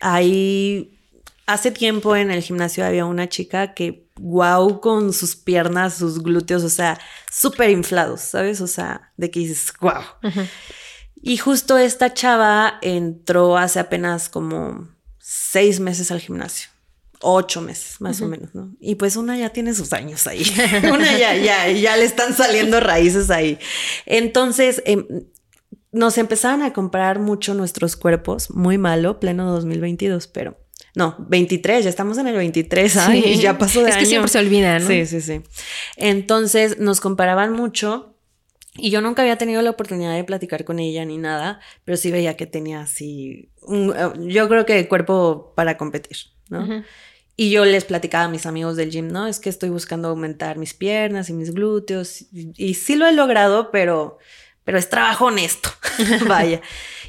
hay, 0.00 0.93
hace 1.46 1.70
tiempo 1.70 2.16
en 2.16 2.30
el 2.30 2.42
gimnasio 2.42 2.84
había 2.84 3.04
una 3.04 3.28
chica 3.28 3.74
que, 3.74 4.08
wow, 4.16 4.80
con 4.80 5.12
sus 5.12 5.36
piernas, 5.36 5.94
sus 5.94 6.22
glúteos, 6.22 6.62
o 6.62 6.68
sea, 6.68 6.98
súper 7.30 7.70
inflados, 7.70 8.20
¿sabes? 8.20 8.60
O 8.60 8.66
sea, 8.66 9.12
de 9.16 9.30
que 9.30 9.40
dices, 9.40 9.72
wow. 9.80 10.02
Y 11.20 11.36
justo 11.36 11.78
esta 11.78 12.12
chava 12.12 12.78
entró 12.82 13.56
hace 13.56 13.80
apenas 13.80 14.28
como 14.28 14.88
seis 15.18 15.80
meses 15.80 16.10
al 16.10 16.20
gimnasio 16.20 16.68
ocho 17.24 17.60
meses, 17.60 18.00
más 18.00 18.20
o 18.20 18.28
menos, 18.28 18.54
¿no? 18.54 18.74
Y 18.78 18.96
pues 18.96 19.16
una 19.16 19.36
ya 19.36 19.50
tiene 19.50 19.74
sus 19.74 19.92
años 19.92 20.26
ahí. 20.26 20.42
una 20.92 21.16
ya, 21.18 21.34
ya, 21.34 21.70
ya 21.70 21.96
le 21.96 22.04
están 22.04 22.34
saliendo 22.34 22.80
raíces 22.80 23.30
ahí. 23.30 23.58
Entonces, 24.04 24.82
em, 24.84 25.06
nos 25.90 26.18
empezaron 26.18 26.62
a 26.62 26.72
comprar 26.72 27.18
mucho 27.18 27.54
nuestros 27.54 27.96
cuerpos, 27.96 28.50
muy 28.50 28.78
malo, 28.78 29.20
pleno 29.20 29.50
2022, 29.52 30.26
pero 30.28 30.58
no, 30.94 31.16
23, 31.28 31.84
ya 31.84 31.90
estamos 31.90 32.18
en 32.18 32.28
el 32.28 32.36
23, 32.36 32.96
ay, 32.98 33.36
ya 33.40 33.58
pasó 33.58 33.82
de 33.82 33.90
Es 33.90 33.96
que 33.96 34.06
siempre 34.06 34.28
se 34.28 34.38
olvida, 34.38 34.78
¿no? 34.78 34.86
Sí, 34.86 35.06
sí, 35.06 35.20
sí. 35.20 35.42
Entonces 35.96 36.78
nos 36.78 37.00
comparaban 37.00 37.52
mucho 37.52 38.14
y 38.76 38.90
yo 38.90 39.00
nunca 39.00 39.22
había 39.22 39.36
tenido 39.36 39.62
la 39.62 39.70
oportunidad 39.70 40.14
de 40.14 40.24
platicar 40.24 40.64
con 40.64 40.78
ella 40.78 41.04
ni 41.04 41.18
nada, 41.18 41.60
pero 41.84 41.96
sí 41.96 42.10
veía 42.10 42.36
que 42.36 42.46
tenía 42.46 42.80
así, 42.80 43.50
un, 43.62 43.94
yo 44.28 44.48
creo 44.48 44.66
que 44.66 44.88
cuerpo 44.88 45.52
para 45.54 45.76
competir, 45.76 46.16
¿no? 46.48 46.84
Y 47.36 47.50
yo 47.50 47.64
les 47.64 47.84
platicaba 47.84 48.24
a 48.24 48.28
mis 48.28 48.46
amigos 48.46 48.76
del 48.76 48.90
gym, 48.90 49.08
¿no? 49.08 49.26
Es 49.26 49.40
que 49.40 49.50
estoy 49.50 49.68
buscando 49.68 50.08
aumentar 50.08 50.56
mis 50.56 50.72
piernas 50.72 51.28
y 51.30 51.32
mis 51.32 51.52
glúteos. 51.52 52.26
Y, 52.32 52.74
sí 52.74 52.94
lo 52.94 53.08
he 53.08 53.12
logrado, 53.12 53.72
pero, 53.72 54.18
pero 54.62 54.78
es 54.78 54.88
trabajo 54.88 55.26
honesto. 55.26 55.68
Vaya. 56.28 56.60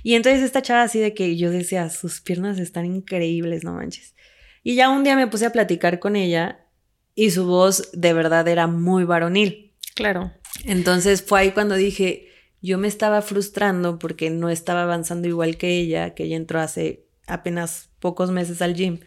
Y 0.06 0.14
entonces 0.14 0.44
esta 0.44 0.62
chava 0.62 0.84
así 0.84 1.00
de 1.00 1.16
que 1.16 1.36
yo 1.36 1.50
decía, 1.50 1.90
sus 1.90 2.22
piernas 2.22 2.60
están 2.60 2.86
increíbles, 2.86 3.64
no 3.64 3.74
manches. 3.74 4.14
Y 4.62 4.76
ya 4.76 4.92
un 4.92 5.04
día 5.04 5.16
me 5.16 5.26
puse 5.26 5.48
a 5.48 5.52
platicar 5.52 5.98
con 5.98 6.16
ella 6.16 6.68
y 7.16 7.32
su 7.32 7.48
voz 7.48 7.90
de 7.92 8.14
verdad 8.14 8.48
era 8.48 8.68
muy 8.68 9.04
varonil. 9.04 9.74
Claro. 9.96 10.32
Entonces 10.64 11.24
fue 11.24 11.40
ahí 11.40 11.52
cuando 11.54 11.74
dije, 11.74 12.28
yo 12.62 12.78
me 12.78 12.88
estaba 12.88 13.24
frustrando 13.24 13.98
porque 13.98 14.30
no 14.30 14.52
estaba 14.52 14.84
avanzando 14.84 15.28
igual 15.28 15.58
que 15.58 15.80
ella, 15.80 16.14
que 16.14 16.26
ella 16.26 16.36
entró 16.36 16.60
hace 16.60 17.08
apenas 17.26 17.90
pocos 18.00 18.30
meses 18.30 18.62
al 18.62 18.76
gym 18.76 19.00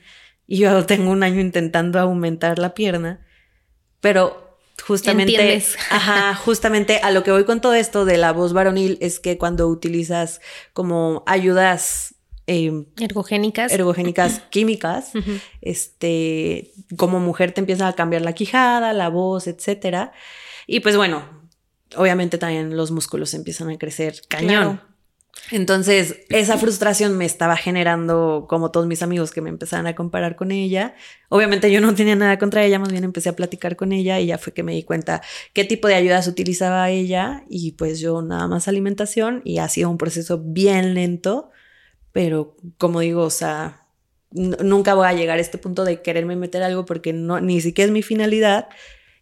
y 0.48 0.58
yo 0.58 0.84
tengo 0.86 1.12
un 1.12 1.22
año 1.22 1.40
intentando 1.40 2.00
aumentar 2.00 2.58
la 2.58 2.74
pierna, 2.74 3.24
pero 4.00 4.47
justamente, 4.86 5.62
ajá, 5.90 6.34
justamente 6.34 7.00
a 7.02 7.10
lo 7.10 7.22
que 7.22 7.30
voy 7.30 7.44
con 7.44 7.60
todo 7.60 7.74
esto 7.74 8.04
de 8.04 8.16
la 8.16 8.32
voz 8.32 8.52
varonil 8.52 8.98
es 9.00 9.20
que 9.20 9.38
cuando 9.38 9.68
utilizas 9.68 10.40
como 10.72 11.22
ayudas 11.26 12.14
em, 12.46 12.86
ergogénicas, 12.98 13.72
ergogénicas 13.72 14.40
químicas, 14.50 15.12
este, 15.60 16.72
como 16.96 17.20
mujer 17.20 17.52
te 17.52 17.60
empieza 17.60 17.88
a 17.88 17.94
cambiar 17.94 18.22
la 18.22 18.32
quijada, 18.32 18.92
la 18.92 19.08
voz, 19.08 19.46
etcétera. 19.46 20.12
Y 20.66 20.80
pues 20.80 20.96
bueno, 20.96 21.22
obviamente 21.96 22.38
también 22.38 22.76
los 22.76 22.90
músculos 22.90 23.34
empiezan 23.34 23.70
a 23.70 23.78
crecer 23.78 24.22
cañón. 24.28 24.80
Entonces, 25.50 26.20
esa 26.28 26.58
frustración 26.58 27.16
me 27.16 27.24
estaba 27.24 27.56
generando, 27.56 28.46
como 28.48 28.70
todos 28.70 28.86
mis 28.86 29.02
amigos 29.02 29.30
que 29.30 29.40
me 29.40 29.48
empezaban 29.48 29.86
a 29.86 29.94
comparar 29.94 30.36
con 30.36 30.50
ella. 30.50 30.94
Obviamente 31.30 31.72
yo 31.72 31.80
no 31.80 31.94
tenía 31.94 32.16
nada 32.16 32.38
contra 32.38 32.64
ella, 32.64 32.78
más 32.78 32.90
bien 32.92 33.04
empecé 33.04 33.30
a 33.30 33.36
platicar 33.36 33.76
con 33.76 33.92
ella 33.92 34.20
y 34.20 34.26
ya 34.26 34.38
fue 34.38 34.52
que 34.52 34.62
me 34.62 34.74
di 34.74 34.82
cuenta 34.82 35.22
qué 35.54 35.64
tipo 35.64 35.88
de 35.88 35.94
ayudas 35.94 36.28
utilizaba 36.28 36.90
ella 36.90 37.44
y 37.48 37.72
pues 37.72 38.00
yo 38.00 38.20
nada 38.22 38.46
más 38.46 38.68
alimentación 38.68 39.40
y 39.44 39.58
ha 39.58 39.68
sido 39.68 39.90
un 39.90 39.98
proceso 39.98 40.38
bien 40.38 40.94
lento, 40.94 41.50
pero 42.12 42.56
como 42.76 43.00
digo, 43.00 43.22
o 43.22 43.30
sea, 43.30 43.86
nunca 44.30 44.94
voy 44.94 45.06
a 45.06 45.14
llegar 45.14 45.38
a 45.38 45.40
este 45.40 45.56
punto 45.58 45.84
de 45.84 46.02
quererme 46.02 46.36
meter 46.36 46.62
algo 46.62 46.84
porque 46.84 47.12
no, 47.12 47.40
ni 47.40 47.60
siquiera 47.60 47.86
es 47.86 47.92
mi 47.92 48.02
finalidad. 48.02 48.68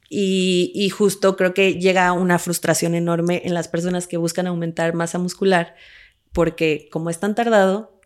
Y, 0.08 0.70
y 0.72 0.88
justo 0.88 1.36
creo 1.36 1.52
que 1.52 1.80
llega 1.80 2.12
una 2.12 2.38
frustración 2.38 2.94
enorme 2.94 3.42
en 3.44 3.54
las 3.54 3.66
personas 3.66 4.06
que 4.06 4.16
buscan 4.16 4.46
aumentar 4.46 4.94
masa 4.94 5.18
muscular 5.18 5.74
porque 6.36 6.90
como 6.92 7.08
es 7.08 7.18
tan 7.18 7.34
tardado, 7.34 7.96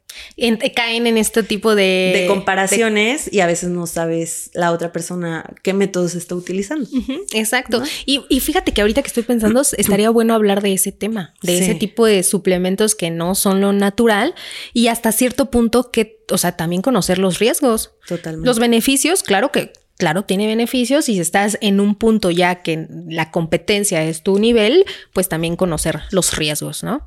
caen 0.76 1.08
en 1.08 1.18
este 1.18 1.42
tipo 1.42 1.74
de, 1.74 2.12
de 2.14 2.26
comparaciones 2.28 3.28
y 3.32 3.40
a 3.40 3.46
veces 3.46 3.70
no 3.70 3.88
sabes 3.88 4.50
la 4.54 4.70
otra 4.70 4.92
persona 4.92 5.44
qué 5.64 5.74
métodos 5.74 6.14
está 6.14 6.36
utilizando. 6.36 6.88
exacto. 7.32 7.82
Y, 8.06 8.20
fíjate 8.38 8.70
que 8.70 8.82
ahorita 8.82 9.02
que 9.02 9.08
estoy 9.08 9.24
pensando, 9.24 9.62
estaría 9.78 10.10
bueno 10.10 10.34
hablar 10.34 10.62
de 10.62 10.72
ese 10.72 10.92
tema, 10.92 11.34
de 11.42 11.58
ese 11.58 11.74
tipo 11.74 12.06
de 12.06 12.22
suplementos 12.22 12.94
que 12.94 13.10
no 13.10 13.34
son 13.34 13.60
lo 13.60 13.72
natural 13.72 14.36
y 14.72 14.86
hasta 14.86 15.10
cierto 15.10 15.50
punto 15.50 15.90
que, 15.90 16.20
o 16.30 16.38
sea, 16.38 16.56
también 16.56 16.82
conocer 16.82 17.18
los 17.18 17.40
riesgos. 17.40 17.94
Totalmente. 18.06 18.46
Los 18.46 18.60
beneficios, 18.60 19.24
claro 19.24 19.50
que 19.50 19.72
claro, 20.00 20.24
tiene 20.24 20.46
beneficios 20.46 21.08
y 21.08 21.14
si 21.14 21.20
estás 21.20 21.58
en 21.60 21.78
un 21.78 21.94
punto 21.94 22.30
ya 22.30 22.62
que 22.62 22.88
la 23.08 23.30
competencia 23.30 24.02
es 24.02 24.22
tu 24.22 24.38
nivel, 24.38 24.84
pues 25.12 25.28
también 25.28 25.54
conocer 25.54 26.00
los 26.10 26.36
riesgos, 26.36 26.82
¿no? 26.82 27.06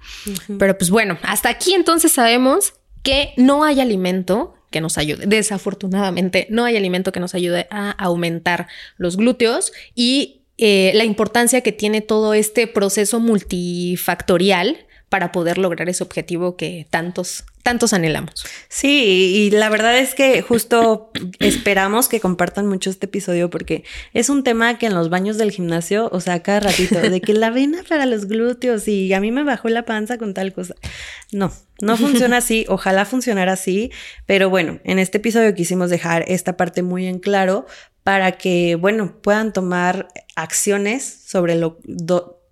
Pero 0.59 0.77
pues 0.77 0.89
bueno, 0.89 1.17
hasta 1.23 1.49
aquí 1.49 1.73
entonces 1.73 2.13
sabemos 2.13 2.75
que 3.01 3.33
no 3.35 3.63
hay 3.63 3.81
alimento 3.81 4.55
que 4.69 4.79
nos 4.79 4.97
ayude. 4.97 5.25
Desafortunadamente, 5.25 6.47
no 6.49 6.65
hay 6.65 6.77
alimento 6.77 7.11
que 7.11 7.19
nos 7.19 7.35
ayude 7.35 7.67
a 7.69 7.91
aumentar 7.91 8.67
los 8.97 9.17
glúteos 9.17 9.73
y 9.95 10.43
eh, 10.57 10.91
la 10.93 11.03
importancia 11.03 11.61
que 11.61 11.71
tiene 11.71 12.01
todo 12.01 12.33
este 12.33 12.67
proceso 12.67 13.19
multifactorial 13.19 14.85
para 15.09 15.31
poder 15.31 15.57
lograr 15.57 15.89
ese 15.89 16.03
objetivo 16.03 16.55
que 16.57 16.87
tantos, 16.89 17.43
tantos 17.63 17.93
anhelamos. 17.93 18.45
Sí, 18.67 19.03
y 19.35 19.51
la 19.51 19.69
verdad 19.69 19.97
es 19.97 20.13
que 20.13 20.41
justo 20.41 21.11
esperamos 21.39 22.09
que 22.09 22.19
compartan 22.19 22.67
mucho 22.67 22.89
este 22.89 23.05
episodio 23.05 23.49
porque 23.49 23.85
es 24.13 24.29
un 24.29 24.43
tema 24.43 24.77
que 24.77 24.85
en 24.85 24.93
los 24.93 25.09
baños 25.09 25.37
del 25.37 25.51
gimnasio, 25.51 26.09
o 26.11 26.19
sea, 26.19 26.43
cada 26.43 26.59
ratito, 26.59 26.99
de 26.99 27.21
que 27.21 27.33
la 27.33 27.49
vena 27.49 27.81
para 27.87 28.05
los 28.05 28.27
glúteos 28.27 28.87
y 28.87 29.13
a 29.13 29.21
mí 29.21 29.31
me 29.31 29.43
bajó 29.43 29.69
la 29.69 29.85
panza 29.85 30.17
con 30.17 30.33
tal 30.33 30.53
cosa. 30.53 30.75
No, 31.31 31.51
no 31.81 31.97
funciona 31.97 32.37
así, 32.37 32.65
ojalá 32.69 33.05
funcionara 33.05 33.53
así, 33.53 33.91
pero 34.25 34.49
bueno, 34.49 34.79
en 34.83 34.99
este 34.99 35.17
episodio 35.17 35.55
quisimos 35.55 35.89
dejar 35.89 36.25
esta 36.27 36.57
parte 36.57 36.83
muy 36.83 37.07
en 37.07 37.19
claro 37.19 37.65
para 38.03 38.33
que, 38.33 38.75
bueno, 38.75 39.21
puedan 39.21 39.53
tomar 39.53 40.09
acciones 40.35 41.23
sobre 41.25 41.55
lo 41.55 41.79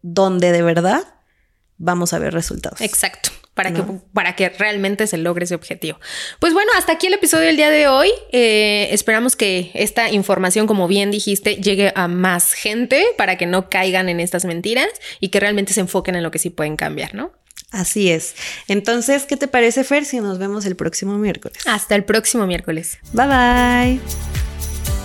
donde 0.02 0.52
de 0.52 0.62
verdad 0.62 1.04
vamos 1.78 2.14
a 2.14 2.20
ver 2.20 2.34
resultados. 2.34 2.80
Exacto. 2.80 3.32
Para, 3.64 3.74
que, 3.74 3.84
para 4.14 4.36
que 4.36 4.50
realmente 4.50 5.08
se 5.08 5.18
logre 5.18 5.46
ese 5.46 5.56
objetivo. 5.56 6.00
Pues 6.40 6.54
bueno, 6.54 6.72
hasta 6.78 6.94
aquí 6.94 7.08
el 7.08 7.14
episodio 7.14 7.46
del 7.46 7.58
día 7.58 7.70
de 7.70 7.88
hoy. 7.88 8.10
Eh, 8.32 8.90
esperamos 8.92 9.36
que 9.36 9.72
esta 9.74 10.10
información, 10.12 10.68
como 10.68 10.88
bien 10.88 11.12
dijiste, 11.12 11.56
llegue 11.56 11.92
a 11.96 12.08
más 12.08 12.54
gente 12.54 13.06
para 13.18 13.38
que 13.38 13.46
no 13.46 13.70
caigan 13.70 14.10
en 14.10 14.20
estas 14.20 14.46
mentiras 14.46 14.90
y 15.20 15.30
que 15.30 15.40
realmente 15.40 15.74
se 15.74 15.82
enfoquen 15.82 16.16
en 16.16 16.24
lo 16.24 16.32
que 16.32 16.40
sí 16.40 16.50
pueden 16.50 16.76
cambiar, 16.76 17.14
¿no? 17.16 17.32
Así 17.72 18.12
es. 18.12 18.36
Entonces, 18.68 19.26
¿qué 19.26 19.38
te 19.38 19.48
parece, 19.48 19.84
Fer, 19.84 20.04
si 20.04 20.20
nos 20.20 20.38
vemos 20.40 20.66
el 20.66 20.76
próximo 20.76 21.18
miércoles? 21.18 21.58
Hasta 21.66 21.96
el 21.96 22.04
próximo 22.04 22.46
miércoles. 22.46 22.98
Bye 23.14 23.28
bye. 23.28 24.71